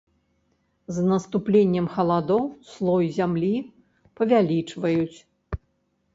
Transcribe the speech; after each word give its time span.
З 0.95 1.03
наступленнем 1.09 1.87
халадоў 1.97 2.43
слой 2.71 3.05
зямлі 3.19 3.53
павялічваюць. 4.23 5.19